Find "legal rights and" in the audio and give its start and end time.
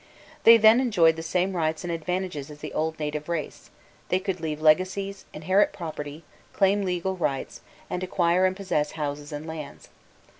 6.81-8.01